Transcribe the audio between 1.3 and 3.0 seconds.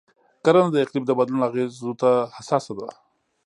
اغېزو ته حساسه ده.